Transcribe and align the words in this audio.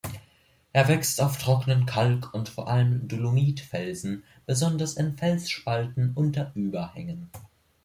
Er 0.73 0.87
wächst 0.87 1.21
auf 1.21 1.37
trockenen 1.37 1.85
Kalk- 1.85 2.33
und 2.33 2.49
vor 2.49 2.67
allem 2.67 3.07
Dolomit-Felsen, 3.07 4.23
besonders 4.47 4.95
in 4.95 5.15
Felsspalten 5.15 6.13
unter 6.15 6.51
Überhängen. 6.55 7.29